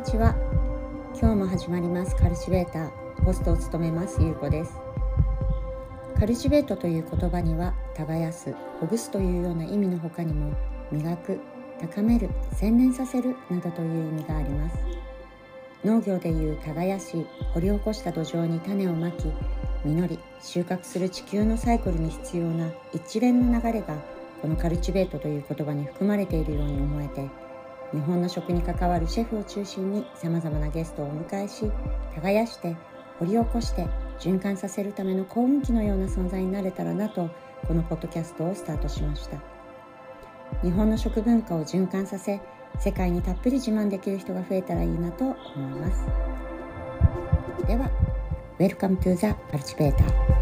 [0.00, 0.34] にちは。
[1.12, 2.16] 今日も始まります。
[2.16, 4.72] カルシベーターホストを務めますゆうこです。
[6.18, 10.56] カルシベートという言葉には耕すほぐすというような意味の他にも
[10.90, 11.38] 磨く
[11.78, 14.76] 高める洗練させるなどという意味があります。
[15.84, 19.30] 農業でいう耕し掘り起こした土壌に種をまき
[19.84, 23.98] 実り収穫する地球のサイクルに必要な一連の流れが
[24.40, 27.28] このカルチベートという言葉に含まれているように思えて
[27.92, 31.70] 日本の食に関わるシェフを中心にさまざまなゲストをお迎えし
[32.14, 32.76] 耕して
[33.18, 37.30] 掘り起こして循環させるための幸運期のような存在になれたらなと
[37.66, 39.38] このポッドキャストをスタートしました。
[40.62, 42.40] 日本の食文化を循環させ
[42.78, 45.36] 世界にたっぷり自慢できる人が増えたらいいなと思
[45.76, 46.06] います。
[47.66, 47.90] では
[48.58, 50.39] Welcome to the Cultivator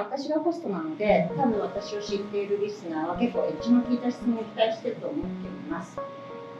[0.00, 5.98] 私がホストなので多分私を知っているリスナーは結構エッジの効いた質問を期待してると思っています。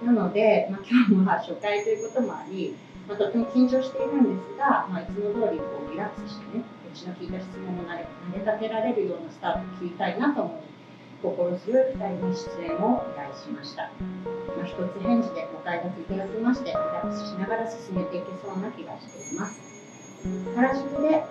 [0.04, 2.74] なので、まあ、今日も初回ということもあり、
[3.06, 10.70] まあ、とても緊張しているんですが、まあ、いつも通りこうリラックスしてねエッジの効いた質問を投げ立てられるようなスタートを切りたいなと思い
[11.22, 13.92] 心強い2人に出演を依頼しました、
[14.56, 19.69] まあ、一つ返事でご快諾いただきましてリラックスしながら進めていけそうな気がしています。
[20.54, 21.24] 原宿で、え、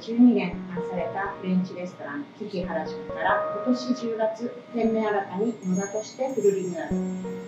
[0.00, 0.56] 12年
[0.88, 6.96] されたフレンチレストランキキ原宿から今年10月店名新たに野田としてフルリニューアル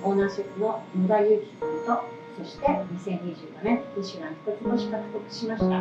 [0.05, 2.05] オーナーシェフの野田裕樹君と
[2.39, 5.77] そして2024年ミシュラン一つ星獲得しました、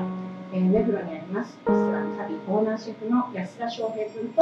[0.54, 1.58] えー、目黒にあります。
[1.68, 4.42] レストランサビオーナーシェフの安田翔平君と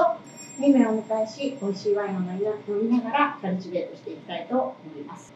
[0.59, 2.37] 2名をお迎えし美味しいワインを飲
[2.81, 5.33] みながらカルチベートしていきたいと思います。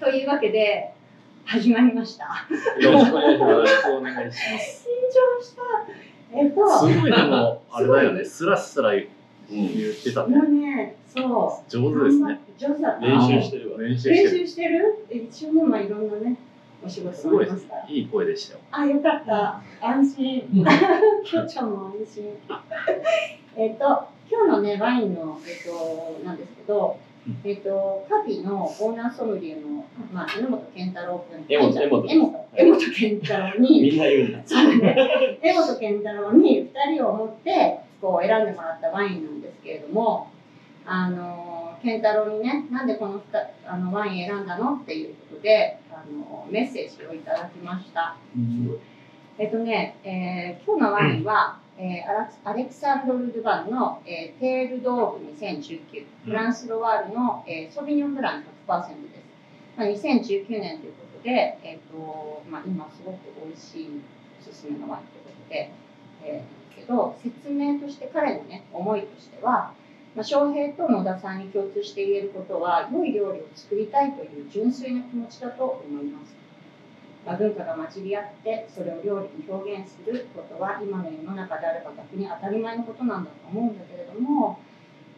[0.00, 0.94] というわけで
[1.44, 2.46] 始まりました。
[2.80, 3.90] よろしくお願いします。
[3.90, 4.88] お願いします。
[4.88, 5.62] 緊張した。
[6.38, 6.78] えっと。
[6.78, 9.06] すごいでも、あれだよね、スラスラ言っ
[10.02, 10.36] てたね。
[10.36, 11.70] もうね、そう。
[11.70, 12.40] 上手ですね。
[12.58, 13.06] 上手だった。
[13.06, 13.78] 練習してるわ。
[13.78, 14.30] 練習してる？
[14.30, 15.06] 練習してる？
[15.10, 16.36] 一応もまあいろんなね、
[16.84, 17.48] お仕事すごい
[17.88, 18.60] いい声でしたよ。
[18.70, 19.60] あ、よかった。
[19.86, 20.48] 安心。
[20.54, 20.66] 今
[21.46, 22.38] 日も安心。
[23.56, 23.84] えっと、
[24.30, 26.96] 今日のね、ワインの、えっと、なんですけど、
[27.44, 31.44] えっ、ー、と、カフィのオーナーソムリエの、まあ、榎本健太郎君。
[31.48, 32.48] 榎本、榎本。
[32.56, 34.38] 榎本健太郎に、 みんな言うんだ。
[34.44, 35.38] そうね。
[35.42, 40.30] 榎本健太郎に二人を持って、こう選んでもらったワインなんですけれども、
[40.84, 43.22] あの、健太郎にね、なんでこの
[43.66, 48.16] あのワイン選んだのっていうことで、あの、メッセージをいただきました。
[48.36, 48.76] うん、
[49.38, 59.22] えっとね、えー、今日のワインは、えー、アレクサンドル・ドゥバンの、えー、テールドーブ2019、フランス・ロワールの、えー、ソビニョンブラン100%です。
[59.76, 64.00] まあ、2019年ということで、えーとまあ、今すごく美味しい
[64.40, 65.72] おすすめのワインということで、
[66.24, 69.72] えー、けど説明として彼のね思いとしては、
[70.14, 76.41] まあ、翔平と野田さんに共通して言えることは良い料理を作りたいという純粋な気持ちだと思います。
[77.24, 84.58] まあ、文化が混じり合ってそれを料理に表現することは今の世の中であれば逆に当たり前のことなんだと思うんだけれども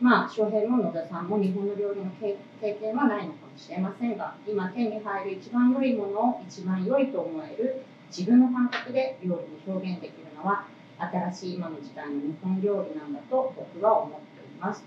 [0.01, 10.67] まあ翔平も野田さんも日本の料理の経験はないのかもしれませんが今手に入る一番良いものを一番良いと思える自分の感覚で料理に表現できるのは
[10.99, 14.85] 新しい今の時代の日本料理なんだと僕は思っております。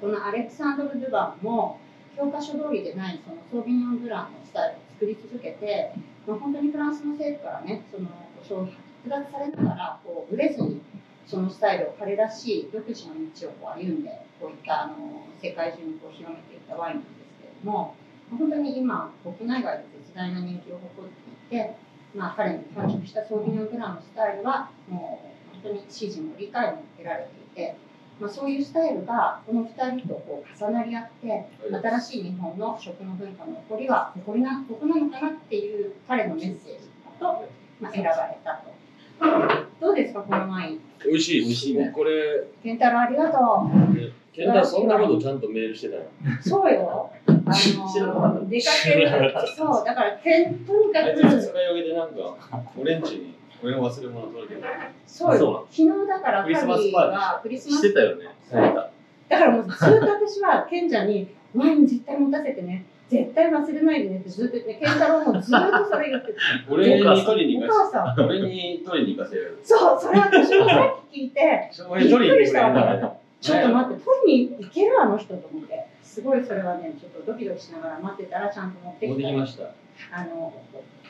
[0.00, 1.80] このアレクサンドル・ドゥバンも
[2.16, 5.92] 教科書通りでないそのソービニョン・ブランのスタイル作り続けて、
[6.26, 8.08] まあ、本当にフランスの政府からねその
[8.48, 8.68] 剥
[9.08, 10.80] 奪されながらこうぶれずに
[11.26, 14.94] そのスタイルを彼らしい独自の道を歩んでこういったあの
[15.42, 17.94] 世界中にこう広めていったワインなんですけれども
[18.30, 21.10] 本当に今国内外で絶大な人気を誇っ
[21.48, 21.76] ていて、
[22.14, 25.20] まあ、彼の完食したソービニョングランのスタイルはも
[25.52, 27.85] う本当に支持も理解も得られていて。
[28.20, 36.88] まあ、そういうスタイルがこの2人とこう重なり合って新しい日本の食の文化の起こりはここなここなのかなっていう彼のメッセージ
[37.20, 37.48] と、
[37.80, 38.76] まあ、選ばれたと。
[39.80, 40.80] どうですかこのワイン。
[41.04, 41.92] 美味しい美味しいね。
[41.94, 42.46] これ。
[42.62, 44.12] 健太郎ありがとう。
[44.32, 46.02] 健太郎そんなことちゃんとメールしてたよ。
[46.40, 47.10] そうよ。
[47.26, 49.08] あの出かける。
[49.56, 51.22] そうだからとにかく。
[51.22, 52.36] 二日酔いでなんか
[52.78, 53.34] オレンジに。
[53.62, 54.62] 俺の忘れ物取るけど。
[55.06, 55.66] そうよ。
[55.70, 58.24] 昨日だからクリスマスしてたよね。
[59.28, 62.84] だからもうずっと私は賢者にワイン絶対持たせてね。
[63.08, 66.38] 絶対忘れないでねってずっと言って、健太郎もずっとそれ言ってて。
[66.68, 69.60] 俺に取りに行かせ俺に取りに行かせる。
[69.62, 71.70] そう、それ私もさっき聞いて。
[71.98, 73.26] びっくりしたわけ。
[73.40, 79.64] ちょっと待って、取りに行けるあの人と思って、すごいそれはね、ちょっとドキドキしながら待ってたら、ちゃんと持って持っきたてきました。
[80.10, 80.52] あの、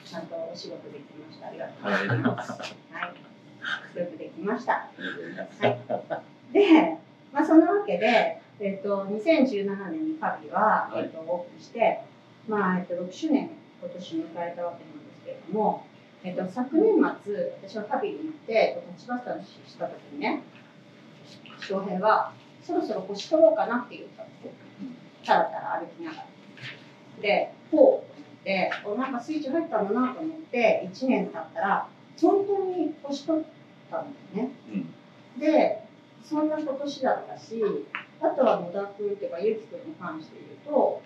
[0.07, 1.49] ちゃんとお仕事できました。
[1.49, 2.53] ありがとうございます。
[2.53, 3.13] は
[3.97, 3.99] い。
[3.99, 4.73] よくできました。
[4.73, 4.89] は
[6.53, 6.55] い。
[6.55, 6.99] で、
[7.33, 12.03] まあ、そんなわけで、えっと、2017年にカビは、はいえっと、オープンして、
[12.49, 13.51] まあ、えっと、6周年、
[13.81, 15.85] 今年迎えたわけなんですけれども、
[16.23, 16.95] えっと、昨年
[17.25, 19.19] 末、私はカビに行って、立ち話
[19.67, 20.43] した時にね、
[21.61, 22.33] 翔平は、
[22.63, 24.53] そろそろ腰取ろうかなって言ったんですよ。
[25.25, 26.27] たらたら歩きながら。
[27.21, 28.16] で、ほう
[28.85, 31.89] おなんかスイッチ入ったんだなと思って、1年経ったら、
[32.21, 33.45] 本当に腰取っ
[33.91, 34.53] たんだよね。
[34.73, 35.41] うん。
[35.41, 35.83] で、
[36.23, 37.63] そんな今年だったし、
[38.21, 41.03] あとは野田君っていうか、ゆうき君に関して言うと、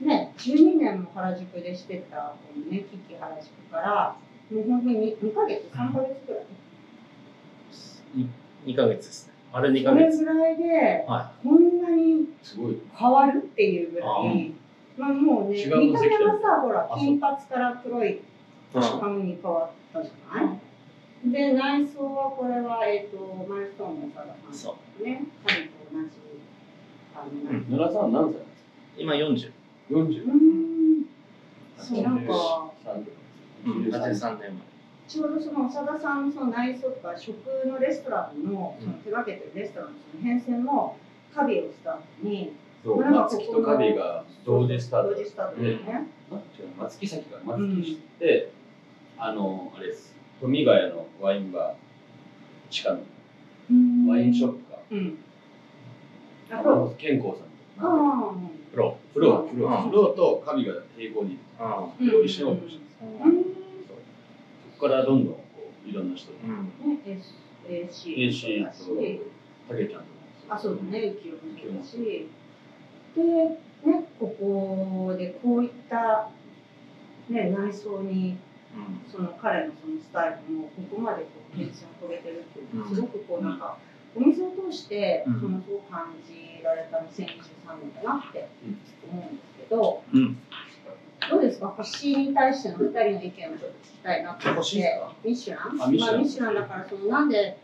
[0.00, 4.16] ね、12年も原宿でしてた、このね、キキ原宿から、
[4.50, 6.44] もう本当に 2, ヶ月、3ヶ月くらい。
[8.66, 9.34] 2ヶ月ですね。
[9.52, 10.24] あれ2それヶ月。
[10.24, 12.80] ぐらいで、はこんなにすごい。
[12.96, 14.54] 変わるっていうぐらい、
[14.96, 18.20] まあもうね、見た目はさ、ほら金髪から黒いい。
[18.72, 26.10] 髪に変わったじゃない、で、内装はこれは、えっ、と、マイルストーンの長田さんそね、彼と同じ、
[27.14, 28.22] あの、うん野田さん何歳？
[28.22, 28.48] なんですか
[28.96, 29.52] 今40。
[29.90, 31.06] 40うーん
[31.76, 32.70] そうなんか。
[33.66, 33.72] うん。
[33.88, 34.62] 83年
[35.06, 37.36] ちょうどその長田さんのその内装とか食
[37.66, 38.84] のレストランのうん。
[38.84, 40.96] その手掛けてるレストランのその変遷も
[41.34, 42.52] カビをスタートに
[42.84, 43.04] そう。
[43.04, 45.10] 松木とカビが同時スタート。
[45.10, 45.78] 同時スタートで
[46.78, 48.50] 松木崎が松木って、
[49.18, 50.14] あのあれです。
[50.40, 53.00] 富ヶ谷のワインバー地下の
[54.08, 55.18] ワインショップか、うん。
[56.98, 57.86] 健康さん。
[57.86, 58.34] あのあ
[58.72, 58.98] プロ。
[59.14, 59.46] フロ。
[59.46, 59.54] ー。
[59.54, 59.68] フロ。
[59.68, 63.32] ーうんフローとカビが並行にあうん一緒にオープンしたうん。
[63.32, 63.38] そ
[64.78, 65.40] こからどんどんこ
[65.86, 66.34] ういろんな人あ。
[66.46, 66.90] うん。
[66.90, 67.00] ね
[67.66, 68.94] AC AC だしと
[69.72, 70.06] たけちゃんと
[70.50, 70.98] あそうだね。
[71.24, 72.26] 浮世もそうだし
[73.16, 73.58] でね
[74.18, 76.30] ここでこういった
[77.28, 78.36] ね内装に
[78.76, 79.10] うん。
[79.10, 82.94] その彼のそのスタイルもここまでこう変遷を遂げてるっていうのはうん。
[82.96, 83.78] すごくこうなんか
[84.16, 85.40] お店を通してうん。
[85.40, 88.48] そのすごく感じられた2023年だなって
[89.10, 90.38] 思うんですけど、うん。
[91.30, 91.68] どうですか？
[91.68, 94.82] 星に対しての2人の意見をちょっと聞きたいなと思って。
[94.82, 95.14] か？
[95.24, 95.82] ミシュラン？
[95.82, 96.14] あミシュラン。
[96.14, 97.58] まあ、ミシュランだからそのなんで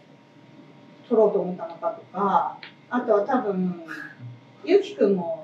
[1.09, 2.59] 取ろうと思ったのかとか
[2.89, 3.83] あとは多分
[4.65, 5.40] ゆきくんも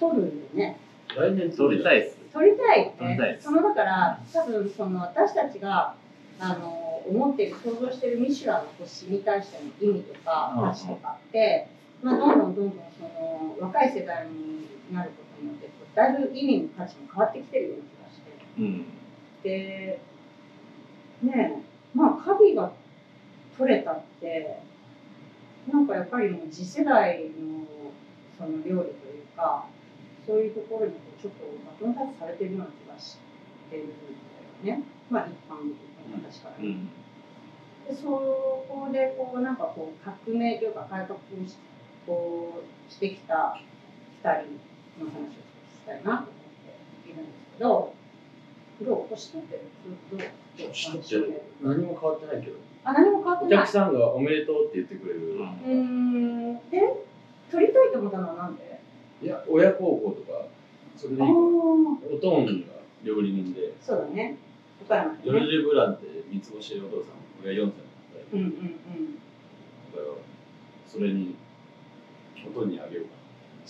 [0.00, 0.78] 取るよね。
[1.14, 2.16] 来年撮りたいです。
[2.32, 2.94] 取りたい
[3.40, 5.94] そのだから多分その私たちが
[6.38, 10.70] あの思っている想像しているミシュランの星に対しての意味とかうん。
[10.70, 11.66] 価値とかって、
[12.02, 18.30] まあ、どんどんどんどんその若い世代になることによってだいぶ意味の価値も変わってきてるような気がして。
[18.58, 18.86] うん。
[19.42, 20.00] で
[21.22, 21.62] ねえ
[21.94, 22.72] まあカビが
[23.58, 24.60] 取れたって
[25.70, 27.66] なんかやっぱりもう次世代の
[28.38, 29.66] その料理というか
[30.30, 33.18] そういうところにちょっとバトンタッチされてるような気がし
[33.68, 33.88] てるん
[34.62, 34.84] だよね。
[35.10, 35.74] まあ一般的
[36.22, 36.62] な私から。
[36.62, 36.86] ね、うん。
[37.88, 41.18] でそこでこうなんかこう革命というか改革を
[41.48, 41.56] し
[42.06, 43.58] こうしてきた
[44.22, 44.42] 2
[44.98, 45.34] 人の話を聞
[45.82, 46.26] きたいなと思っ
[47.02, 47.92] ているんですけど
[48.82, 49.62] どう年取ってる
[50.12, 56.54] どうどう何も変わってないけどあ何も変わってないお客さんがおめでとうって言ってくれる、うーん。
[56.70, 57.04] で
[57.50, 58.69] 取りたいと思ったのはなんで？
[59.22, 60.46] いや親孝行とか
[60.96, 62.52] それでいいおとんが
[63.02, 63.72] 料理人で。
[63.80, 64.36] そうだね。
[64.84, 67.82] 岡山ジョルジュブランって三つ星お父さん俺が4歳
[68.32, 68.52] うんうんうん。
[68.52, 68.68] だか
[69.98, 70.04] ら
[70.86, 71.34] それに
[72.46, 73.04] おとんにあげよう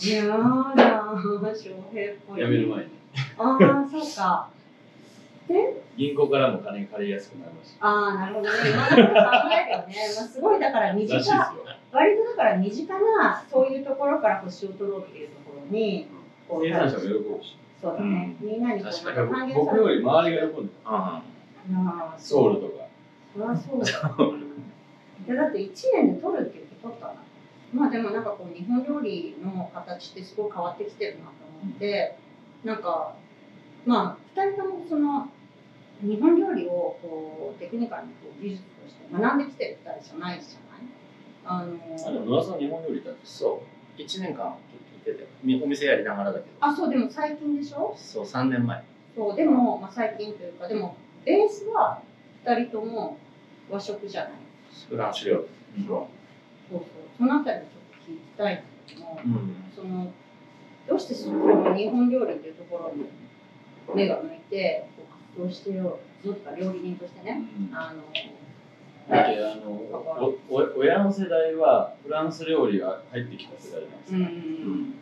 [0.03, 2.37] いやーだ翔平っぽい。
[2.37, 2.91] かやめる前に。
[3.39, 4.49] ああそうか。
[4.55, 4.60] で
[5.97, 8.57] 銀行からも金借りやすくなりましたああなるほどね。
[8.71, 11.17] 今のこと考えるよね、まあ、すごいだから身近
[11.93, 16.07] 割とだから身近なそういうところから星を取ろうっていうところに
[16.49, 17.57] こう生産者も喜ぶし。
[17.81, 19.83] そうだね、みんなにこう確だから還元される。
[19.83, 21.23] 僕より周りが喜んでああ。
[21.73, 22.85] あたソウルとか。
[23.33, 24.27] そりゃそうだ
[25.27, 27.15] でだって1年で取るって言って取ったな
[27.73, 31.31] まあでもなんかこう日本料理の形ってすごい変わってきてるなと
[31.63, 32.17] 思って、
[32.65, 33.15] なんか
[33.87, 35.29] まあ2人ともその
[36.03, 40.83] 日本料理をこうテクニカルにこう技術として学んできてる2人じゃないじゃない？
[41.45, 43.63] あのあでも野田さん日本料理だってそ
[43.99, 44.01] う。
[44.01, 44.55] 1年間
[45.05, 46.47] 聞いてて、みお店やりながらだけど。
[46.61, 47.93] あそうでも最近でしょ？
[47.97, 48.83] そう、3年前。
[49.15, 52.01] そうでも、まあ、最近というかでもベースは
[52.45, 53.17] 2人とも
[53.69, 54.33] 和食じゃない
[54.89, 55.47] フランス違うそう
[55.89, 56.81] そう
[57.19, 57.71] そのあたりをちょっ
[58.07, 59.55] と聞きたいんだけどもうん。
[59.75, 60.13] その
[60.89, 63.07] どうしてその日本料理っていうところに
[63.95, 64.87] 目が向いて
[65.37, 67.43] こうしてようずっと料理人としてね。
[67.71, 67.77] うん。
[67.77, 68.03] あの
[69.09, 69.71] だけどあの
[70.49, 74.95] おお親の世代はフランス料理が入ってきた世代なんですよ、うんうん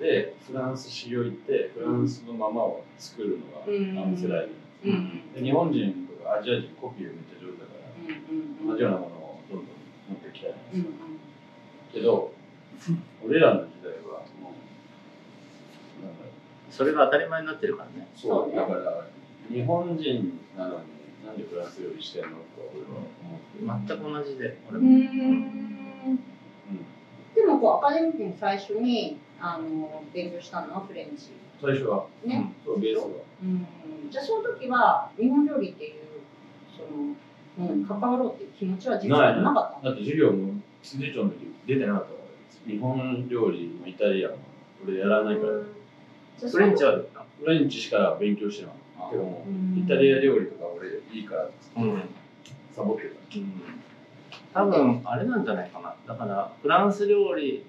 [0.00, 3.98] でフランス修行行ってフランスのままを作るのがうん。
[3.98, 4.48] あの世代。
[4.84, 5.32] うんうん。
[5.34, 11.92] で日本人とかアジア人コピーがめっちゃ上手だからうん同じようなものをどんどん持ってきたいんですようん。
[11.92, 12.32] けど
[13.24, 14.50] 俺らの時代はも
[16.00, 16.72] うなんだろう。
[16.72, 18.08] それが当たり前になってるからね。
[18.16, 18.56] そうそうね。
[18.56, 19.06] だから
[19.50, 20.84] 日本人なのに
[21.24, 22.34] なんでフランス料理してんのと
[22.72, 23.04] 俺は
[23.62, 23.88] 思って。
[23.88, 24.88] 全く同じで、俺うも。
[24.88, 26.18] ん。
[27.34, 31.30] でもこうアカデミックに最初にあの勉強したのはフレンチ。
[31.60, 32.06] 最初は。
[32.24, 33.06] ね、そうベースは。
[33.42, 33.66] うん、
[34.10, 35.94] じゃあその時は日本料理っていう
[36.76, 37.14] その
[37.66, 42.14] ものに関わろうっていう気持ちは実はなかっただって授業も辻長の時出てなかったか
[42.66, 42.72] ら。
[42.72, 44.38] 日本料理もイタリアンも
[44.86, 46.48] 俺やらないから。
[46.48, 47.00] フレンチは
[47.40, 48.74] フレンチしか勉強してない
[49.10, 49.44] けども。
[49.46, 49.78] うん。
[49.78, 52.02] イタリア料理とか俺いいからってたうん。
[52.72, 53.10] サボって
[54.52, 55.94] 多分あれなんじゃないかな。
[56.06, 57.64] だからフランス料理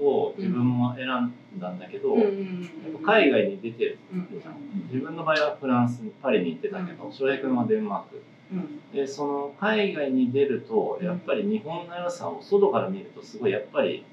[0.00, 2.68] を自分も選んだんだけど、うんうやっん
[3.04, 4.54] ぱ海外に出てるうんじゃん。
[4.92, 8.22] 自分の場合はフランスにパリに行ってたけど、翔平君はデンマーク。
[8.52, 8.80] うん。
[8.92, 14.04] でその海外に出るとやっぱり日本の良さを外から見るとすごいやっぱり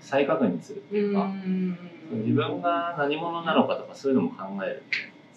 [0.00, 1.28] 再確認するっていうか、
[2.12, 4.82] 自分が何者なのかとかそういうのも考える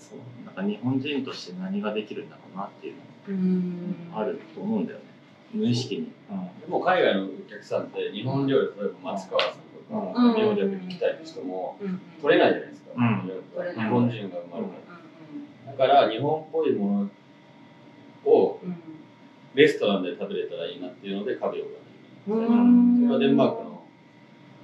[0.09, 0.45] そう。
[0.45, 2.95] なんか日本人として何ができるんだろうなっていう
[3.29, 4.09] うん。
[4.09, 5.05] のがあると思うんだよね。
[5.53, 6.11] 無意識に、
[6.61, 9.57] でも海外のお客さんって日本料理例えば松川さんと
[10.13, 10.33] かうん。
[10.35, 11.99] 明星行きたいって人もうん。
[12.21, 13.73] 取れないじゃないですか、うん。
[13.73, 14.65] 日本人が生まれ
[15.67, 17.09] ただから日本っぽいも
[18.25, 18.75] のをうん。
[19.53, 22.97] レストランで食べれたらいいなっていうのでカビオがう始めたん。
[23.03, 23.83] それはデンマークの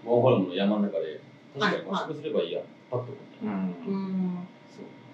[0.04, 1.22] モンホルムの山の中で
[1.58, 2.62] 確かに和食すればいいや。
[2.90, 4.36] パッと思って、うん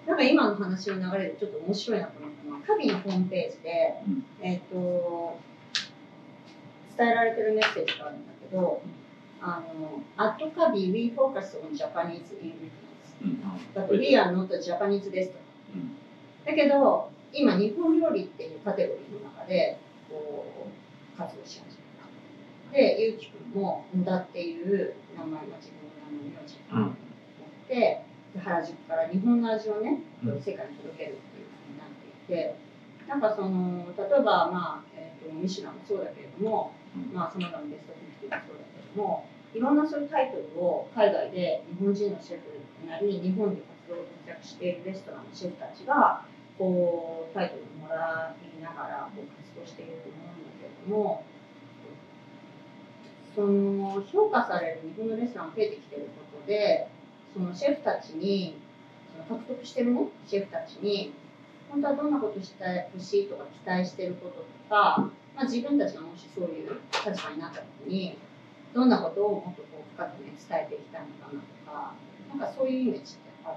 [0.08, 5.38] なんか今の話の流れでちょっと面白いなと思ったのは、カビのホームページで、うんえっ、と、
[6.96, 8.80] 伝えられてるメッセージがあるんだけど、
[9.42, 12.72] あの、at カビ we focus on Japanese ingredients.
[13.20, 13.42] うん、
[13.74, 15.32] But we are not Japanese restaurant.
[15.74, 15.96] うん
[16.46, 20.46] だけど、今日本料理っていうカテゴリーの中で、こ
[21.14, 22.74] う、活動し始めた。
[22.74, 26.22] で、ゆうきくんも、野田っていう名前が自分の
[26.72, 26.94] 名前を持っ
[27.68, 30.42] て、で原宿から日本の味をね、うん。
[30.42, 32.56] 世界に届けるっていうふうになっていて、
[33.08, 37.14] なんかその、例えば、まあ、えーと、ミシュランもそうだけれども、うん。
[37.14, 38.58] まあ、その他のベスト50もそうだけれ
[38.96, 42.58] ども、いろんなそういうタイトルを海外で日本人のシェフ
[42.88, 46.24] なり、日本で活動を活躍しているレストランのシェフたちが、
[46.58, 51.24] こう、タイトルをもらいながらこう活動していると思うんだけれども、
[53.34, 56.88] その評価される日本のレストランが増えてきていることで、
[57.38, 58.58] そのシェフたちに、
[59.28, 61.12] その獲得してるね、シェフたちに、
[61.70, 68.18] 本当はどんなことしてほしいとか期待してることとか、まあ、自分たちがもしそういう立場になった時に、
[68.74, 71.94] どんなことをもっとこう深くね、伝えていきたいのかなとか、
[72.30, 73.56] なんかそういうイメージってある？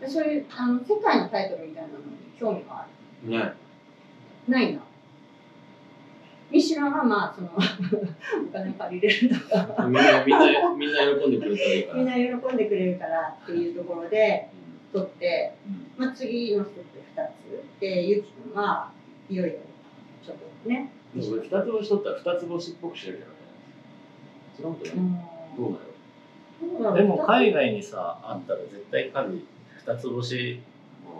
[0.00, 2.04] でそういうあの世界のタイトルみたいなのに
[2.38, 2.86] 興味があ
[3.24, 3.30] る？
[3.30, 3.52] ね
[4.48, 4.82] ないんだ。
[6.50, 14.48] ミシュランはまあその お金借りれるとか、みんなみんなみんな喜んでくれたらいいかみんなな喜んでくれるからっていうところで
[14.92, 15.54] 取って、
[15.98, 16.04] うん。
[16.04, 17.80] まあ、次のステップ2つ。
[17.80, 18.90] でゆきくんは
[19.28, 19.54] いよいよ
[20.24, 23.34] ちょっとね、でも俺二つ星取ったら二つ星っぽくしなきゃいけない
[24.60, 25.14] そんなことないうん
[25.56, 25.90] どうなの
[26.60, 29.46] どうだろうでも海外にさあったら絶対カビ
[29.86, 30.60] 二つ星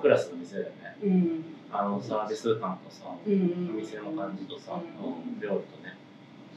[0.02, 0.96] クラスの店だよね。
[1.02, 3.71] うんあのサービス感とさうんうん。
[3.71, 5.97] お店の感じとさ、うん料理とね。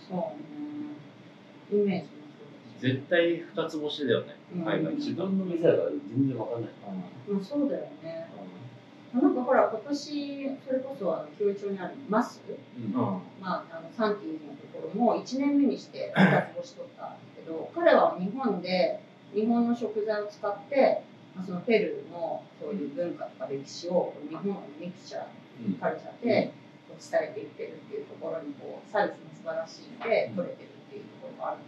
[0.10, 1.84] そうね。
[1.84, 2.02] イメー
[2.82, 4.36] ジ絶対二つ星だよね。
[4.56, 4.62] うん。
[4.64, 6.72] 海外自分の店だから全然わかんない。
[7.30, 8.28] まあそうだよね。
[9.14, 12.86] なんかほら今年それこそあの教町にあるマスうん。
[12.86, 12.92] うん。
[12.94, 19.00] まあ、あのサンティーズのところも1年目にして2つ星取ったんだけど彼は日本で
[19.36, 21.13] 日本の食材を使って、まあ、
[21.46, 25.24] そのペルーのそういう文化とか歴史を日本のミクチャー
[25.66, 25.74] うん。
[25.76, 26.54] カルチャーで
[26.94, 31.62] 伝えていってるっていうところにこうサービスも素晴らしいので取れてるっていうところがある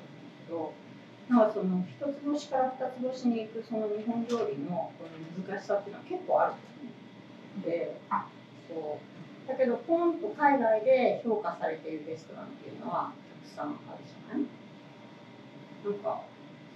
[0.47, 7.97] と思うんだけどなんかその一つ星から二つ星に行くその日本料理のこの難しさっていうのは結構あると思うで
[8.69, 9.49] そう。
[9.49, 13.13] だけどポンと海外で評価されているレストランっていうのは
[13.45, 14.45] たくさんあるじゃない？
[15.85, 16.21] なんか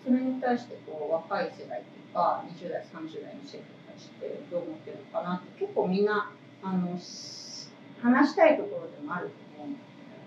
[0.05, 6.31] それに対してこう若い世代ってか20代30代のシェフたちってどう思ってるのかなって結構みんな
[6.63, 7.69] あのし
[8.01, 9.73] 話したいところでもあると思うん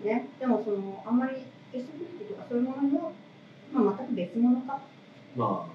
[0.05, 0.27] だよね。
[0.39, 1.37] でもそのあんまり
[1.71, 3.13] ベストフィフティとかそういうものも、
[3.71, 4.79] まあ、全く別物か、
[5.35, 5.73] まあ。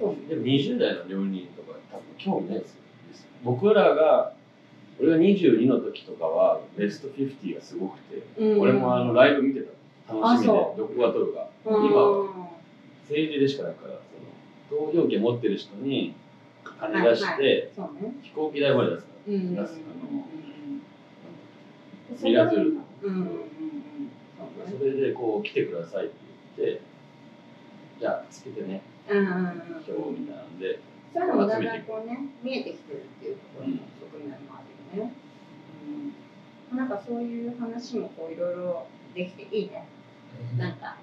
[0.00, 2.80] でも20代の料理人とか多分興味ないですよ。
[3.44, 4.32] 僕らが
[4.98, 8.60] 俺が22の時とかはベスト50がすごくて、うん。
[8.60, 11.86] 俺もあのライブ見てた楽しみであどそこが取るか、うん。
[11.86, 12.50] 今は
[13.10, 13.94] 政治でしかないから
[14.70, 16.14] その投票権持ってる人に
[16.62, 18.14] 金出して、はいはいそうね。
[18.22, 19.76] 飛行機代まで出すかうんうんうん出すう
[22.14, 23.22] んミラズールうんうんうん。
[23.22, 23.30] うん
[24.64, 26.14] らそれでこう来てくださいって
[26.56, 26.80] 言って
[27.98, 28.80] じゃあつけてね。
[29.08, 29.42] うんうんうんうん。
[29.84, 30.78] 票みたいなんで
[31.12, 33.82] そういうのもだんだんこうね見えてきてるっていうところの側
[34.20, 34.62] 面もあ
[34.94, 35.12] るよね。
[36.70, 39.88] うん、なんかそういう話もこういろいろできていいね。
[40.56, 40.96] なんか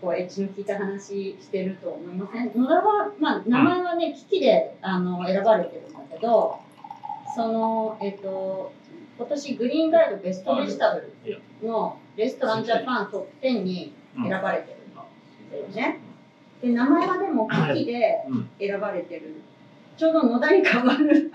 [0.00, 6.60] こうエッジの効いた話してると思いません野田は、まあ、名前はね、機器であの選ばれてるんだけど、
[7.34, 8.72] その、えっ、と、
[9.16, 16.00] 今年グリーンガイドベストベジタブルのレストランジャパントップ10に選ばれてるんだよね。
[16.60, 19.34] で、名前はでも機器でうん選ばれてる。
[19.96, 21.30] ちょうど野田に変わる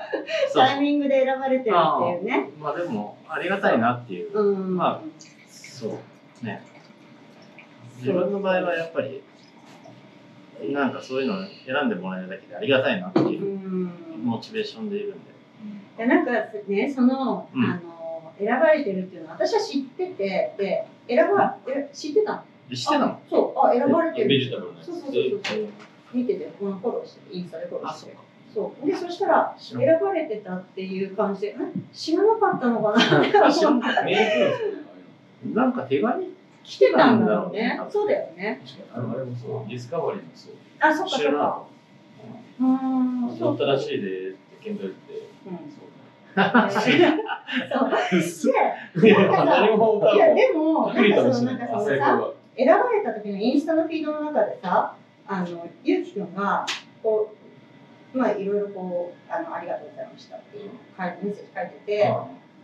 [0.53, 2.49] タイミングで選ばれてるっていうね。
[2.59, 4.75] まあでもありがたいなっていううん。
[4.75, 5.01] ま
[5.49, 5.97] そ
[6.41, 6.61] うね
[7.99, 9.21] 自分の場合はやっぱり
[10.73, 13.91] なんかそういうのを選んでもらえるだけでありがたいなってういうん。
[14.23, 15.31] モチベーションでいるんで。
[15.97, 16.31] でなんか
[16.67, 17.63] ねその,、うん。
[17.63, 22.43] あの選ばれてるっていうのは私は知っててで選ばえ知ってたの？
[22.69, 23.05] で知ってたの？
[23.05, 24.29] あそうあ選ばれてる。
[24.29, 24.87] ベジタブルのやつ。
[24.87, 25.67] そうそうそうそう。
[26.13, 28.15] 見ててこのフォローしててインスタでフォローして。
[28.53, 28.75] そうか。
[28.81, 28.85] そう。
[28.85, 31.57] でそしたら選ばれてたっていう感じでん？
[31.93, 33.31] 知らなかったのかなって
[35.53, 36.25] なんか手紙？
[36.69, 37.81] 来てたんだろうね。
[37.89, 38.61] そうだよね。
[38.93, 40.53] ああれもそうディスカバリーもそう。
[40.79, 41.63] あそっかそっか。
[42.59, 43.29] うーん。
[43.31, 43.39] そう。
[43.39, 45.13] 乗ったらしいでって検討って。
[45.47, 45.57] うん。
[45.57, 45.89] そう。
[48.21, 48.53] そう
[48.97, 54.95] うでなんかさ何もいやでもなんかそのなんかそのさ選ばれた時のインスタのフィードの中でさ
[55.27, 56.67] あのゆうきくんが
[57.01, 57.33] こ
[58.13, 62.13] うまあいろいろこうあのありがとうございましたっていうのを書いてメッセージ書いてて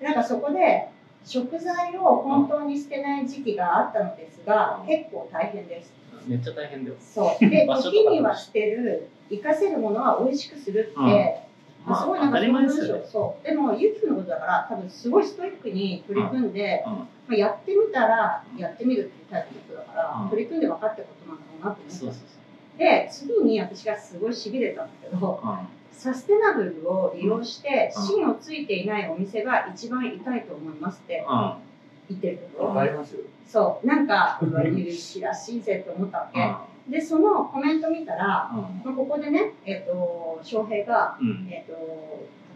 [0.02, 0.90] なんかそこで
[1.26, 4.88] 食材を本当に捨てない時期があったのですがうん。
[4.88, 5.92] 結構大変です。
[6.28, 6.96] めっちゃ大変だよ。
[7.00, 7.50] そう。
[7.50, 11.92] で 時には捨てる活かせるものは美味しくするって、うん。
[11.92, 13.04] まあ、すごいなんか当たり前ですよね。
[13.06, 13.96] そうでもゆう。
[13.96, 16.94] きくんのことだから多分すごいストイックに取り組んで、うん。
[16.94, 20.30] まあ、やってみたらやってみるっていうタイプの人だから、うん。
[20.30, 22.30] 取り組んで分かったことなんだろうなってそう思っそう。
[22.30, 22.36] て
[22.78, 25.48] で次に私がすごいしびれたんだけどそう
[25.98, 28.08] サステナブルを利用してうん。
[28.08, 31.38] 芯をついていないお店が一番痛いと思いますってうん。
[31.38, 31.54] うん
[32.08, 33.22] 言ってるとこわろかりますよ。
[33.48, 33.88] そう。
[33.88, 36.30] なんかうわ有志らしいぜって思ったわ
[36.88, 36.92] け。
[36.92, 41.28] でそのコメント見たら、まあ、ここでね、えっと翔平が、うん。
[41.30, 41.74] うんえっと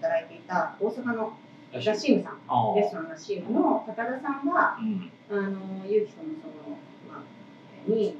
[0.01, 1.33] 働いていた大阪の
[1.73, 2.37] らラシームさん。
[2.47, 5.11] あレストランラシームの高田さんがうん。
[5.31, 6.77] あのゆうきくんのその、
[7.11, 8.17] まあ、に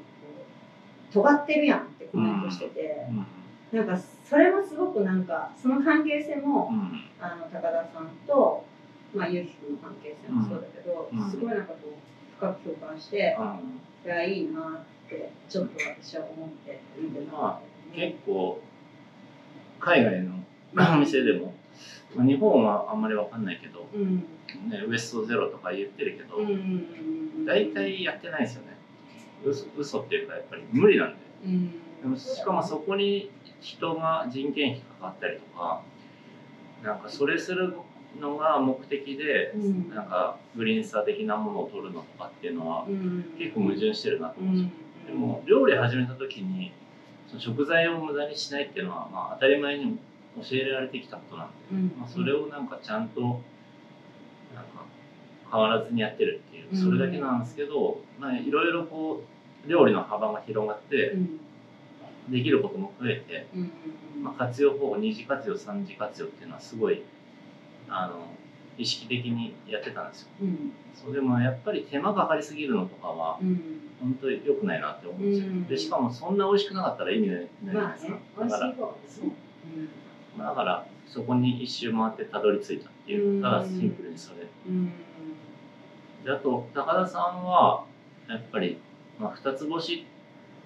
[1.12, 3.26] 尖ってるやんってコメントしてて、うん
[3.72, 7.04] なんかそれもすごくなんかその関係性も、うん。
[7.20, 8.64] あの高田さんと、
[9.14, 11.30] まあ、ゆうきくんの関係性もそうだけど、うん。
[11.30, 13.36] すごいなんかこう深く共感して、
[14.04, 17.60] いやいいなってちょっと私は思って見てま
[17.92, 18.60] た、結構
[19.78, 20.34] 海外の
[20.96, 21.54] お店でも
[22.14, 24.16] まあ日本はあんまりわかんないけど、うん。
[24.68, 26.54] ね、ウエストゼロとか言ってるけど、うんうんう
[27.42, 27.44] ん。
[27.46, 28.76] 大体やってないですよね。
[29.44, 31.16] 嘘嘘っていうかやっぱり無理なんで。
[31.44, 31.70] うん。
[32.00, 33.30] でもしかもそこに
[33.60, 35.82] 人が人件費かかったりとか
[36.82, 37.74] なんかそれする
[38.18, 39.90] のが目的でうん。
[39.90, 43.34] なんかグリーンスター的なものを取るのとかっていうのはうん。
[43.38, 44.70] 結構矛盾してるなとう思うんですよ。
[45.04, 45.06] ん。
[45.06, 46.72] でも料理始めた時に
[47.28, 49.98] その食材を無駄にしないっていうのはまあ当たり前に
[50.36, 52.00] 教えられてきたことなんで、うん。
[52.00, 53.40] まあ、それをなんかちゃんとなんか
[55.50, 59.22] 変わらずにやってるっていうそれだけなんですけど、まあ、いろいろこ
[59.66, 61.40] う料理の幅が広がってうん
[62.28, 63.46] できることも増えて、
[64.22, 67.02] まあ、活用法二次活用三次活用っていうのはすごい
[67.88, 68.34] あの
[68.78, 70.28] 意識的にやってたんですよ。
[70.42, 70.72] うん。
[70.94, 73.80] そうでもやっぱり手間かかりすぎるのとかはうん。
[74.00, 79.30] 本当に良くないなって思うんですよ、うんでしかもそんな美味しくなかったら意味ないじゃないですか、まあねだから方ですね。
[80.36, 84.46] まあだからそこに一周回ってたどり着いたっていうただシンプルにそれ。
[84.68, 84.92] うん。
[86.24, 87.84] であと高田さんは
[88.28, 88.78] やっぱり、
[89.18, 90.06] まあ、二つ星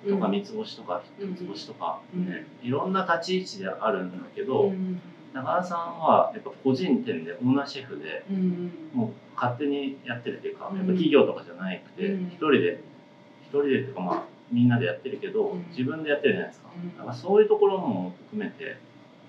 [0.08, 2.26] とか三つ星とかうん一つ星とか、うん。
[2.26, 5.00] ねいろんな立ち位置であるんだけど、うん。
[5.32, 8.70] 高田さんはやっぱ個人店でオーナーシェフでうん。
[8.92, 10.78] もう勝手にやってるっていうか、うん。
[10.78, 12.26] やっぱ企業とかじゃなくてうん。
[12.28, 12.80] 一人で
[13.42, 15.66] 一人でっていうかまあみんなでやってるけど、うん。
[15.70, 16.96] 自分でやってるじゃないですか、うん。
[16.96, 18.76] だからそういうところも含めて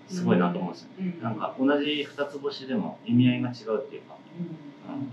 [0.07, 1.23] すごいなと思うんですよね、うん。
[1.23, 4.15] なんか同じ二つ星でも意味合いが違うっていうか、
[4.89, 5.09] うん。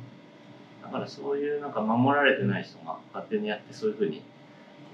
[0.82, 4.20] だからそういうなんか守られてない人が勝手にやってそういうふうに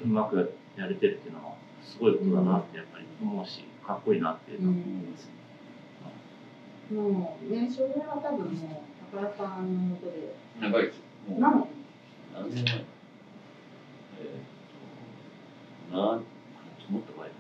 [0.05, 4.75] うまくやれてるっていうのはすごいことだなってやっぱり思うしかっこいいなっていうのは。
[4.75, 5.27] 思います
[6.91, 11.01] ね、もうね、それは多分もう、宝さんのもとで、長いです。
[11.39, 11.67] 何年
[12.35, 12.75] 何年前？
[12.75, 14.39] えー
[15.89, 17.29] っと、な、もっと前。
[17.29, 17.35] だ。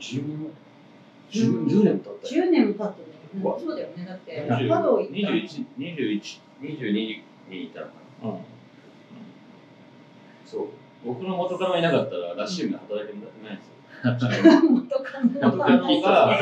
[0.00, 0.48] 10年前？
[0.48, 2.36] うん10年も経った。
[2.36, 2.44] よ。
[2.44, 3.14] 10年も経ってる。
[3.42, 4.04] そうだよね。
[4.04, 7.92] だって、20華道行ったの21、21、22にいたのか
[8.22, 8.28] な。
[8.30, 8.38] うん。
[10.46, 10.68] そう。
[11.04, 13.74] 僕の元カノがいなかったら、ラッシウムで働いてもらってないんですよ。
[14.04, 16.38] 元カノ元カノが、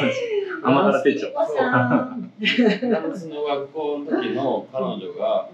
[0.62, 5.48] 甘辛手帳お子さんフランスの学校の時の彼女が、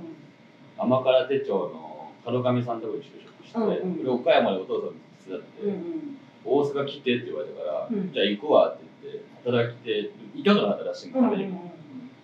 [0.79, 4.93] 甘辛手帳の門上さんのところに就職して、うんうん俺岡山でお父さんの
[5.25, 8.13] 手伝って、うんうん大阪来てって言われたから、うん。
[8.13, 11.53] じゃあ行くわって言って働きていかがだったらしいのうん食べに、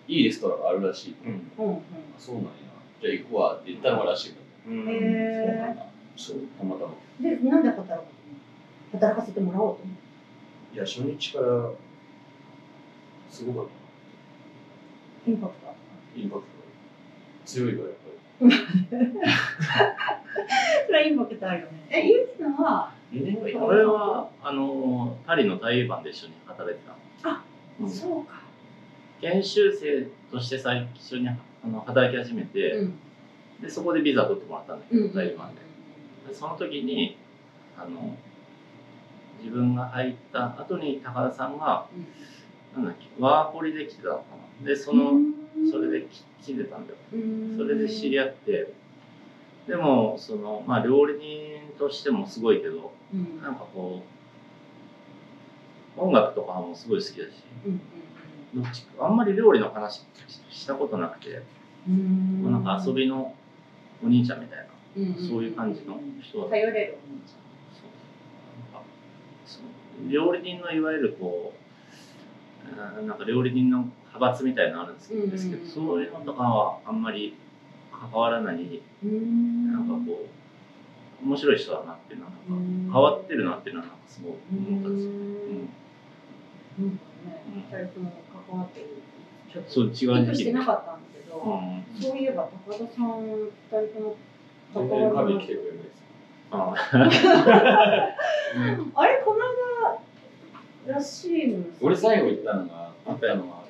[0.07, 1.51] いいレストランがあるらしい、うん。
[1.63, 1.75] うんうん。
[1.75, 1.79] あ
[2.17, 2.51] そうなんや。
[3.01, 4.33] じゃあ行くわって言ったのがらしい
[4.69, 4.89] のうん。
[4.89, 5.75] へ
[6.15, 7.99] そうたまたまで、なんで働くの
[8.93, 10.75] 働かせてもらおうと思って。
[10.75, 11.71] いや初日から
[13.29, 13.65] すごかっ
[15.27, 15.73] インパクト
[16.15, 16.53] インパクトが
[17.45, 18.05] 強いからやっぱ
[20.85, 21.71] それはインパクトあるよね。
[21.89, 26.85] え、ゆうきさんは、り2年ぐらいこれはあのパリのタイバンで一緒に働いて
[27.21, 27.43] たのあ
[27.79, 28.41] うんそうか。
[29.21, 32.93] 研修生として最初にあの働き始めて、うん。
[33.61, 35.13] でそこでビザ取ってもらったんだけど、うん。
[35.13, 35.61] タイバンで
[36.27, 37.17] でその時に
[37.77, 38.15] あの
[39.39, 41.87] 自分が入った後に高田さんが、
[42.75, 44.23] なんだっけワーホリで来てたのか
[44.61, 45.19] なでその、
[45.71, 46.07] それで
[46.41, 46.97] 来てたんだよ
[47.55, 48.73] それで知り合合って
[49.67, 53.41] でもそのまあ料理人としてもすごいけどうん。
[53.41, 54.03] なんかこ
[55.97, 58.61] う音楽とかもすごい好きだしうん。
[58.61, 60.05] どっちかあんまり料理の話
[60.49, 61.41] したことなくて、
[61.87, 62.51] うん。
[62.51, 63.33] なんか遊びの
[64.03, 64.69] お兄ちゃんみたいな、うん。
[64.95, 66.97] そういう感じの人だ頼れる
[70.07, 71.53] 料理人のいわゆるこ
[72.73, 77.35] うなんか料理人の派閥みたいなのあるんですけど,、うんですけどそういうのとかはあんまり
[77.91, 79.09] 関わらないゃん。
[79.09, 79.73] うん。
[79.73, 80.25] なんかこ
[81.23, 85.11] う面白い人だなっていうのはなんかうん変わってるなっていうのはなんかすごい思ったんですよ。
[85.11, 85.69] うん。
[86.77, 88.11] なんかね、二人とも
[88.49, 88.87] 関わってる。
[89.51, 90.35] ちょっとそう違う時期で。
[90.35, 94.15] してなかったんだけど、うんそういえば高田さん二人とも
[94.73, 95.95] 全然カビ来てくれるんです
[96.51, 96.73] あ
[98.95, 99.39] あれこの
[100.87, 103.65] 間らしいの俺最後行ったのがあったのは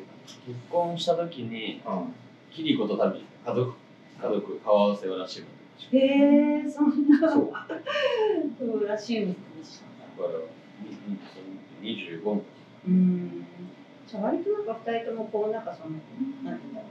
[0.45, 2.03] 結婚した時にあ
[2.51, 3.73] キリコと旅家族
[4.21, 5.47] 家族顔合わせをらしいの
[5.91, 7.29] へえそんな。
[7.31, 7.51] そう。
[8.57, 9.81] そうらしいのでし
[10.17, 10.39] だだから
[11.81, 12.43] 25の時
[12.87, 13.45] うん
[14.07, 15.95] じゃあ割となんか二人ともこうなんかその
[16.43, 16.89] なんていうんだろう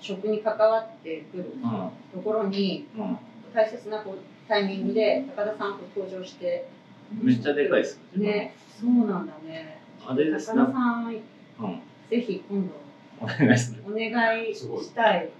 [0.00, 1.70] 食に関わってくるうん。
[2.12, 3.18] ところにうん。
[3.54, 6.68] 大切なこうタイミングで高田さんと登場して。
[7.22, 8.54] めっちゃでかいですね。
[8.80, 9.80] そうなんだね。
[10.06, 10.72] あれです高田ね。
[10.72, 11.80] さんうん。
[12.10, 12.74] ぜひ今度
[13.20, 13.58] お願い。
[13.86, 15.30] お願いしたい。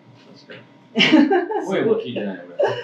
[1.67, 2.41] 声も聞いてない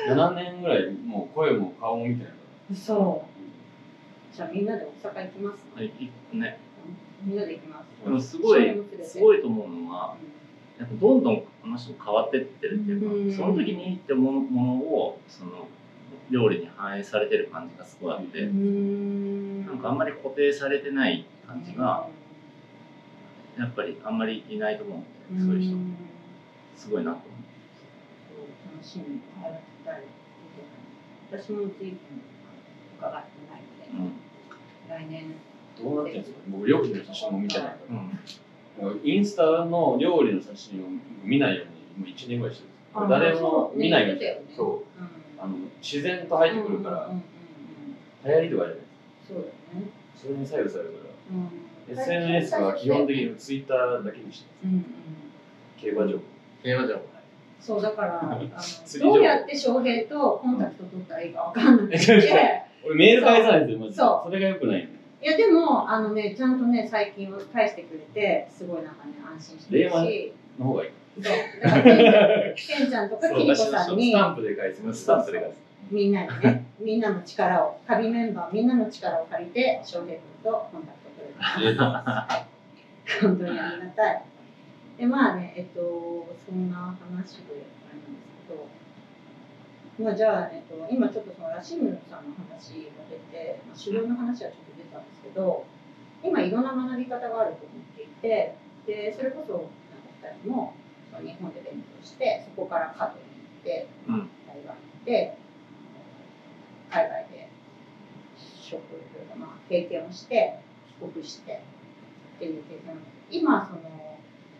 [0.06, 2.36] 俺7年ぐらいもう声も顔も見てないか
[2.74, 3.24] そ
[4.32, 6.58] うじゃあみんなで大阪行きますはい、いね。
[7.24, 8.04] みんなで行きます。
[8.04, 10.16] でもすごいすごいと思うのは、
[10.82, 13.32] やっぱどんどんこの人変わってってるっていうか、うん。
[13.32, 15.68] その時にいいって思うものをその
[16.28, 19.64] 料理に反映されてる感じがすごいあって、うん。
[19.64, 22.08] なんかあんまり固定されてない感じが
[23.56, 25.36] やっぱりあんまりいないと思うん。
[25.38, 25.76] で、そういう人。
[25.76, 25.94] ん
[26.76, 27.26] すごいなと思
[28.74, 30.02] 楽しみに帰らせたい
[31.30, 31.96] 私も随分
[32.98, 33.60] 伺ってない
[33.94, 34.02] ので、う。
[34.02, 34.12] うん。
[34.88, 35.30] 来年。
[35.30, 36.38] らどうなってるんですか？
[36.50, 38.18] 僕料理の写真も見てないかうん。
[38.80, 40.86] らインスタの料理の写真を
[41.24, 44.26] 見ないようにもう1年ぐらいしてるんですあ誰も見ないようにそう。
[44.26, 44.64] ね言ってたよねそ
[44.98, 45.02] う。
[45.02, 47.22] うんあの自然と入ってくるから、うん
[48.24, 48.76] 流行りとかじゃない
[49.26, 50.98] そうだよね、それに左右されるか
[51.90, 51.98] ら。
[51.98, 54.84] うん、SNS は基本的にツイッターだけにしてうんうん
[55.76, 56.20] 競馬場。
[56.62, 57.00] 競馬場。
[57.60, 58.48] そうだから あの
[59.00, 62.62] どうやって翔平とコンタクト取ったらいいかわかんなくて。
[62.86, 63.96] 俺メール返さないんですよマジで。
[63.96, 64.28] そう。
[64.28, 64.88] それがよくない
[65.22, 70.90] いやでもあのねちゃんとね最近は返してくれてすごいなんかね安心してる電しの方がいい。
[71.14, 71.24] そう。
[71.62, 75.56] だからケンちゃんとかキリコさんにスタンプで返すスタンプで返す。
[75.90, 82.46] みんなにねみんなの力を旅メンバーみんなの力を借りて翔平君とコンタクト取れた
[83.20, 84.22] 本当にありがたい。
[84.98, 85.80] で、まあね、えっと、
[86.46, 88.68] そんな話であれなんですけど、
[90.04, 95.64] まあじゃあ、えっと、今ちょっとそのラシムさんの話が出て、まあ、狩猟の話はちょっと出たんですけど、
[96.22, 98.54] 今いろんな学び方があると思っていて、
[98.86, 100.74] で、それこそ、なんか二人も
[101.20, 104.28] 日本で勉強して、そこからカドに行って、うん。
[104.46, 105.36] 大学行って、
[106.90, 107.48] 海外で
[108.36, 110.58] 職というか、まあ、経験をして、
[111.00, 111.62] 帰国して、
[112.36, 112.98] っていう経験を
[113.30, 113.80] 今その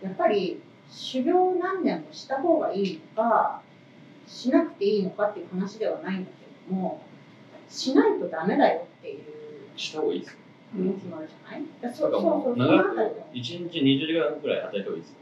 [0.02, 3.60] やっぱり修行何年もした方がいいのか
[4.26, 7.02] しなくていいのかっていう話ではないんだけれども
[7.68, 9.22] しないとダメだよっていう
[9.82, 10.38] した方がいいですよ。
[10.74, 10.78] う
[11.94, 12.56] そうそうそのもう。
[12.56, 15.16] 長あたりく1日20時間くらい働いた方がいいですよ。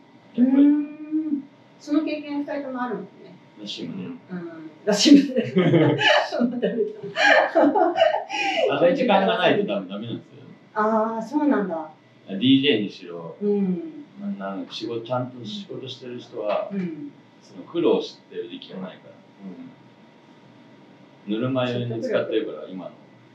[1.80, 3.08] その経験2人ともあるもんね。
[3.60, 4.04] らしいもんね。
[4.30, 4.70] うん。
[4.84, 5.44] らしいね。
[8.70, 10.42] あの時間がないとダメダメなんですよ。
[10.74, 11.90] ああそうなんだ。
[12.28, 14.04] DJ にしろ、うん。
[14.20, 17.10] ななんか仕事ちゃんと仕事してる人は、うん。
[17.42, 19.14] その苦労してる時期がないから、
[21.26, 22.90] ぬるま湯に使ってるから、今の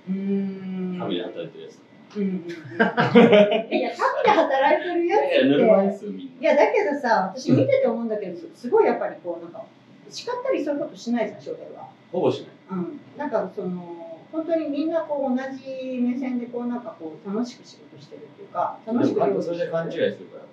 [0.10, 1.80] うーん神で働いてるやつ。
[2.16, 5.36] うんうんうんいや、神で働いてるやつって。
[5.36, 6.34] いや、ぬるま湯ですよ、みんな。
[6.42, 9.66] いや、だけどさ、私見てて思うんだけど、すごいやっぱりこう、なんか、
[10.10, 11.90] 叱ったりそういうことしないじゃん、翔平は。
[12.12, 12.50] ほぼしない。
[12.72, 13.00] うん。
[13.18, 20.44] なんか、その、本当にみんなこう同じ目線でこうなんかこう楽しく仕事してるっていうか楽しくそれで勘違いするから。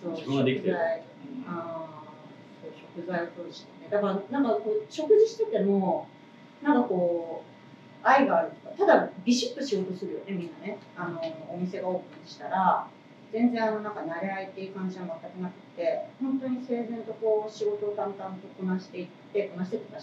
[0.00, 1.02] そう自分ができてる食材
[1.48, 6.06] あーそう食材を通してねだからなんかこう食事してても
[6.62, 10.78] なんかこう愛があるただビシッと仕事するよねみんなね。
[10.96, 12.88] あのお店がオープンしたら
[13.32, 19.96] 全然あのなんか慣れ合いっていう感じは全くなくて本当に整然とこう仕事を淡々とこなしていってこなしてって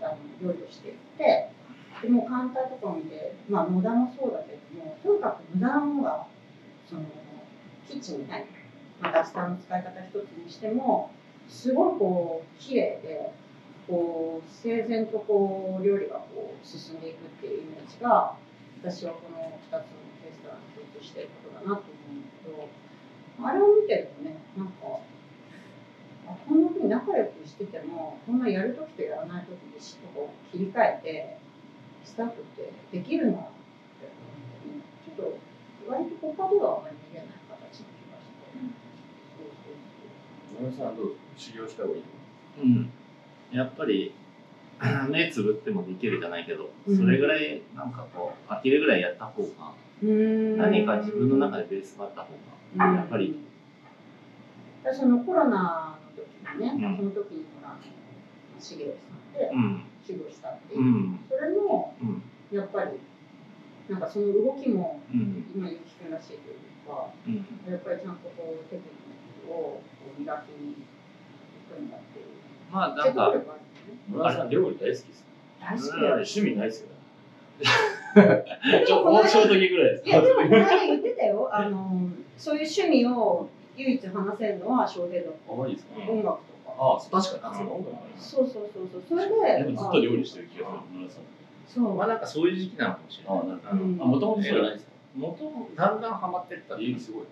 [0.00, 1.50] あの料理をしていって
[2.02, 6.26] でもうカウンターとかを見てまあ無駄もそうだけどもとにかく無駄なものが
[6.88, 7.02] その
[7.88, 8.46] キッチンにない
[9.00, 10.14] まあ、ダスターの使い方一つ
[10.44, 11.10] にしても
[11.48, 13.32] すごいこう綺麗で
[13.88, 18.36] こう整然とこう料理がこう進んでいくっていうイメージが
[18.82, 19.80] 私はこの2つの
[20.24, 22.68] レストランに共通していることだなと思うんだけど
[23.48, 25.00] あれを見てるとねなんか
[26.28, 31.38] あこんなふうに仲良くしててもこんなやるときとやらないときにしっとこう切り替えて
[32.04, 33.42] スタッフってできるなっ
[33.98, 34.12] て
[35.06, 35.38] ちょっと
[35.88, 38.52] 割と他ではあまり見れない形の気がして。
[40.60, 41.16] 野村さん、どう？
[41.36, 42.02] 修行した方がいい
[42.58, 42.90] うん、
[43.52, 44.12] やっぱり
[45.10, 46.96] 目つぶってもできるじゃないけど、うん。
[46.96, 52.28] それぐらいなんかこう飽きるぐらいやった方が何何か自分の中でベースがあった方
[52.76, 53.40] がやっぱり、
[54.84, 56.96] だからそのコロナの時にね、うん。
[56.96, 57.76] その時にほら
[58.60, 59.82] 重吉さんでうん。
[60.06, 61.18] 修行したっていう、うん。
[61.28, 62.22] それもうん。
[62.56, 62.90] やっぱり
[63.88, 65.44] なんかその動きもうん。
[65.56, 67.34] 今ゆきくんらしいというかうん。
[67.70, 68.82] やっぱりちゃんとこうテクニ
[69.42, 69.82] ックをこ
[70.16, 70.74] う磨きにい
[71.68, 72.26] くんだっていう
[72.70, 73.34] まあなんか
[74.08, 75.24] 村さん、料理大好きです。
[75.60, 76.88] 大好き趣味ないですよ。
[78.86, 80.08] ちょ、もうちょっと時ぐらいです。
[80.08, 85.94] いやでもこの間言ってたよあのそういう趣味を唯一話せるのは翔平だあ、マジですか？
[86.10, 86.38] 音楽とか
[86.78, 87.54] ああ、確かに。
[87.54, 89.28] あ、そう、音楽そうそうそうそうそれ
[89.58, 91.22] ででもずっと料理してる気がする、野村さん。
[91.66, 94.92] そうまあなんかそういう時期なのかもしれないあもともとそうじゃないですか。
[95.16, 95.36] 元
[95.76, 97.24] だんだんハマってったっていうえーすごい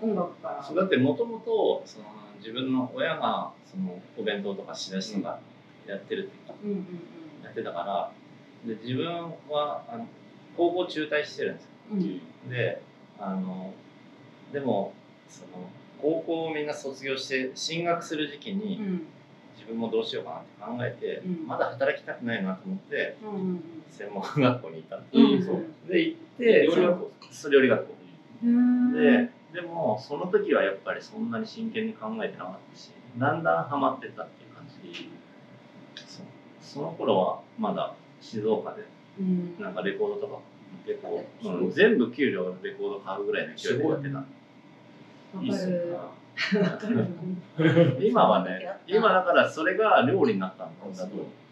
[0.00, 0.62] 音楽から。
[0.62, 2.04] そうだってもともとその
[2.38, 5.38] 自分の親がそのお弁当とか仕出しとか
[5.86, 6.52] やってるって。
[6.64, 6.86] うんうん
[7.44, 8.10] やってたから
[8.66, 9.06] で自分
[9.48, 10.06] はあの
[10.56, 11.70] 高校中退してるんですよ。
[11.92, 12.00] うん。
[12.00, 12.02] う
[12.48, 12.82] んで
[13.18, 13.72] あの
[14.52, 14.92] でも
[15.28, 15.68] その
[16.00, 19.06] 高校をみんな卒業して進学する時期にうん。
[19.56, 21.46] 自分もどうしようかなって考えて、うん。
[21.46, 25.02] まだ働きたくないなと思ってうんうん専門学校に行ったの。
[25.12, 25.42] うん。
[25.42, 25.64] そう。
[25.88, 27.94] で行って料理学校そう料理学校。
[28.44, 28.92] うん。
[28.92, 35.10] ででもその時はやっぱりそんなに真剣に考えてなかったしだんだんハマってったっていう感じ。
[35.94, 36.22] でそ
[36.60, 38.84] その頃はまだ静岡で
[39.18, 39.56] うん。
[39.58, 40.38] なんかレコードとか
[40.86, 44.18] 結構、うん、全部給料レコード買うぐらいの勢いでやってた。
[44.18, 44.24] わ
[45.42, 46.10] いいっすよ。
[48.00, 51.06] 今はね今だからそれが料理になったんだ。
[51.06, 51.10] と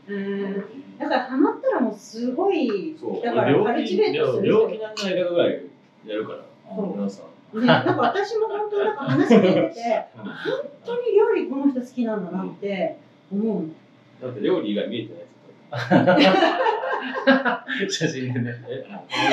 [0.08, 0.54] うん。
[0.98, 2.96] だからハマったらもうすごい。
[3.22, 5.62] だからカルチベートする人病気なんないかぐらい
[6.06, 6.86] やるから、そう。
[6.86, 7.26] 野村さん。
[7.60, 10.32] ね、なんか私も本当なんか話聞いてて本
[10.84, 12.96] 当に料理この人好きなんだなって
[13.32, 13.62] 思う。
[13.62, 13.68] の
[14.22, 18.08] だって料理以外見えてないですよ。
[18.08, 18.64] 写真でね。
[18.68, 18.86] え、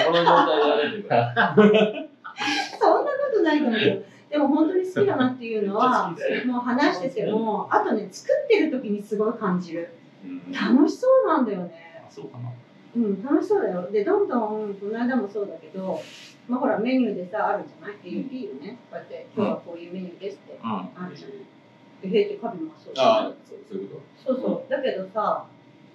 [0.05, 1.55] この状態でやれてるから。
[1.55, 3.79] そんなことないと思う。
[3.79, 9.89] よでも本当に好きだなっていうのはもう話しててもあとね作ってる時にすごい感じる。
[10.25, 10.51] うん。
[10.51, 12.05] 楽しそうなんだよね。
[12.10, 12.49] そうかな。
[12.95, 13.91] うん楽しそうだよ。
[13.91, 16.01] でどんどんこの間もそうだけど
[16.47, 17.95] まあほらメニューでさあるじゃない？
[17.95, 18.77] って言っていいよね。
[18.89, 20.60] こうやって今日はこういうメニューですって。
[20.62, 20.69] うん。
[20.69, 24.71] あるじゃんで平気カビもそうああ、そうそういうこそうそう。
[24.71, 25.45] だけどさ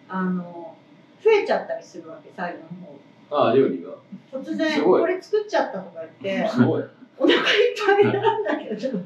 [0.08, 0.76] あの
[1.22, 2.98] 増えちゃったりするわけ最後の方。
[3.28, 3.36] と。
[3.48, 3.90] ああ、料理が。
[4.32, 6.84] 突然これ作っちゃったとか言ってすごい。
[7.18, 7.42] お腹いっ
[7.86, 8.98] ぱいなんだけど。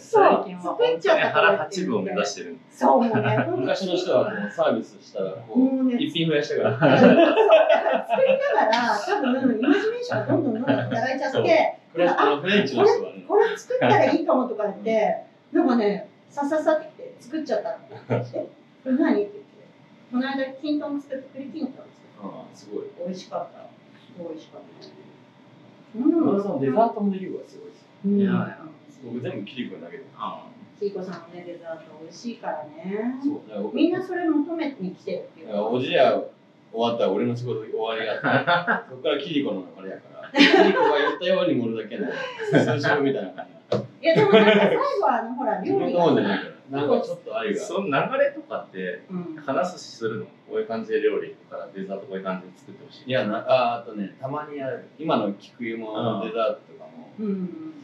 [0.00, 0.46] そう。
[0.62, 3.46] 作っちゃった腹分を目指してるそうもうね。
[3.56, 7.00] 昔の人はこうサービスしたらこうもうね一品増やしたから。
[7.00, 7.08] そう。
[7.16, 13.24] だから作りながら多分イマジネーションがどんどんどんどん働いちゃってフレンチあのフレンチの人はね。
[13.26, 17.74] これれ作ったらいいかもとか言ってなんかねさささって作っちゃったっ
[18.06, 18.44] 何って
[18.84, 19.44] 言って。
[20.12, 21.88] この間キントン作って栗きんとん作って。
[22.22, 22.84] ああすごい。
[23.06, 23.64] 美味しかった。
[24.22, 25.03] 美味しかった
[25.94, 27.86] 野田さんデザートもできるからすごいですよ。
[28.06, 28.20] うん。
[28.20, 28.58] いや
[29.04, 30.46] 僕全部キリコに投げてあ
[30.80, 33.20] キイコさんのねデザート美味しいからね。
[33.22, 35.56] そうみんなそれ求めに来てるっていう。
[35.56, 36.12] おじや
[36.72, 40.30] 終わったら俺の仕事終わりがあって そこからキリコのあれやから。
[40.34, 42.08] キリコが言ったように盛るだけの
[42.50, 43.46] 数字みたいな感
[44.04, 47.60] いやでもなんか最後はあのほら料理がなんかちょっとあれが。
[47.60, 49.36] その流れとかってうん。
[49.36, 50.24] 話すするの？
[50.26, 53.10] こういう感じで料理とかデザートこういう感じで作ってほしい。
[53.10, 54.84] いやなああとねたまにやる。
[54.98, 57.10] 今の菊芋のデザートとかも。
[57.18, 57.74] うん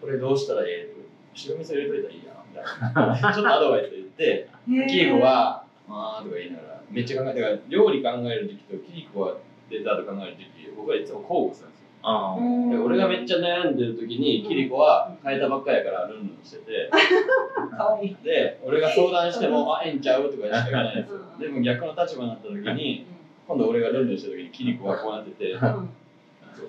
[0.00, 0.94] これどうしたらええ？
[1.34, 2.36] 白味噌入れといたらいいやん。
[2.50, 3.32] みたいな。
[3.34, 4.48] ちょっとアドバイス言って
[4.88, 9.36] キリコは「あー」とか言いながらめっちゃ考えて料理考える時期とキリコは
[9.70, 11.71] デザート考える時期僕はいつも交互するんですよ
[12.04, 12.36] あ
[12.70, 16.90] で俺がめっちゃ悩んでる時にキリコは変えたばっかやからルンルンしてて。
[17.76, 18.16] かわいい。
[18.24, 21.18] で俺が相談しても「あええんちゃう?」とかしか言わないんですよ。
[21.34, 21.40] うん。
[21.40, 23.06] でも逆の立場になった時に
[23.46, 25.60] 今度俺がルンルンした時にキリコはこうなっててうん。
[25.60, 25.66] そ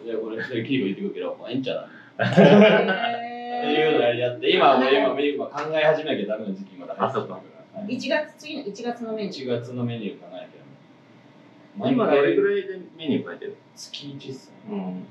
[0.03, 1.77] うで俺でキリコ言ってくるけど「あええんちゃう
[2.17, 7.33] な」ってへいうのをやって今はもう今今考え始めなきゃダメな時期まだ入ってるか
[7.75, 7.81] ら。
[7.83, 9.45] ー1月次の1月のメニュー。
[9.45, 13.55] 1月のメニュー考えなきゃ今どれぐらいでメニュー変えてる？
[13.75, 14.55] 月1っすね。
[14.71, 15.03] うん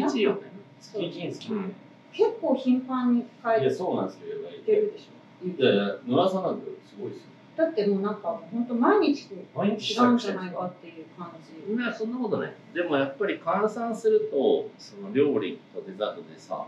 [0.00, 0.40] 月1よね。
[0.80, 1.74] 月1ですか、うん。
[2.12, 7.26] 結構頻繁に変えいやそうなんですけどてるでしょいやいや野良さんなんてすごいですよ。
[7.56, 11.74] だってもうなんか本当毎日毎日違うんじゃないかっていう感じ。
[11.74, 12.54] いやそんなことない。
[12.74, 16.66] でもやっぱり換算するとその料理とデザートでさ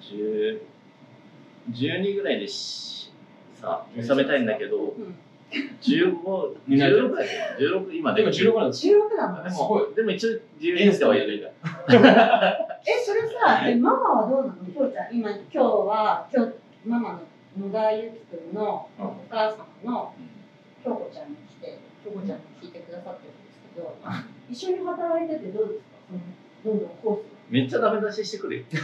[0.00, 0.60] 10
[1.72, 3.12] 12ぐらいでし
[3.54, 5.14] さ収めたいんだけどうん
[5.80, 7.24] 15になっちゃう16だ
[7.64, 8.22] よ16今で。
[8.24, 11.52] も16なんですよ16なのですごもでも一応12ゲンスしてはいる
[11.88, 12.52] トはやりたい
[12.86, 14.54] えそれさえママはどうなの？
[14.72, 16.52] きょうちゃん今今日は今日
[16.86, 17.20] ママ
[17.58, 20.14] の野田ゆきくんのうんお母様の
[20.84, 23.96] 京子ちゃんに来て京子ちゃんに聞いてくださってるんですけど
[24.50, 25.84] 一緒に働いててどうですか？
[26.64, 27.22] どんどんコース。
[27.50, 28.64] めっちゃダメ出ししてくるよ。
[28.72, 28.78] マ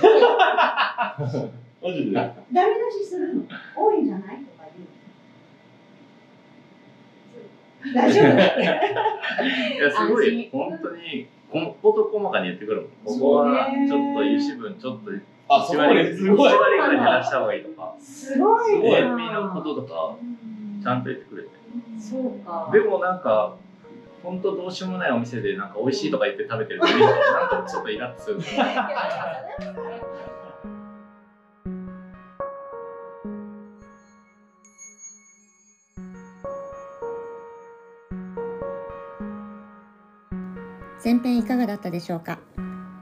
[1.92, 2.12] ジで？
[2.12, 2.58] ダメ出
[3.04, 3.42] しするの？
[3.76, 4.44] 多いんじゃないとか言うの
[7.94, 10.48] 大丈夫だっていやすごい。
[10.50, 13.16] 本当にここと細かに言ってくるもん。
[13.16, 15.10] ここはちょっと油脂分ちょっと
[15.48, 16.26] あそこまです。
[16.28, 16.50] ごい。
[16.50, 17.94] 1割ぐらい減らした方がいいとか。
[18.00, 20.16] すごい塩な味のこととか
[20.82, 21.48] ちゃんと言ってくれて。
[22.00, 22.70] そうか。
[22.72, 23.56] でもなんか
[24.22, 27.14] 本当どうしようもないお店でなんか美味しいとか言って食べてると見るとなん
[27.64, 28.40] かちょっとイラッとする
[41.18, 42.38] 前編いかがだったでしょうか？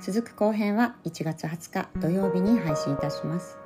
[0.00, 3.58] 続く後編は1月20日土曜日に配信いたします。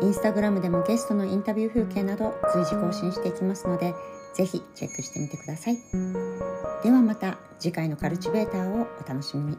[0.00, 3.94] インスタグラムでもゲストのインタビュー風景など随時更新していきますので
[4.32, 5.76] ぜひチェックしてみてください。
[6.82, 9.58] ではまた次回のカルチベーターをお楽しみに。